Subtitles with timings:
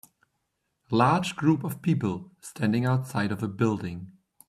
[0.89, 4.11] Large group of people standing outside of a building.